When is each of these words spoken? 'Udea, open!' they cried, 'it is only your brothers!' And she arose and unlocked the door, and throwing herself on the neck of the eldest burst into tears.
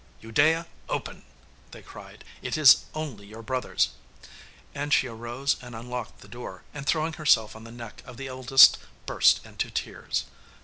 'Udea, 0.23 0.65
open!' 0.89 1.25
they 1.69 1.83
cried, 1.83 2.25
'it 2.41 2.57
is 2.57 2.85
only 2.95 3.27
your 3.27 3.43
brothers!' 3.43 3.89
And 4.73 4.91
she 4.91 5.05
arose 5.05 5.57
and 5.61 5.75
unlocked 5.75 6.21
the 6.21 6.27
door, 6.27 6.63
and 6.73 6.87
throwing 6.87 7.13
herself 7.13 7.55
on 7.55 7.65
the 7.65 7.71
neck 7.71 8.01
of 8.03 8.17
the 8.17 8.25
eldest 8.27 8.79
burst 9.05 9.45
into 9.45 9.69
tears. 9.69 10.25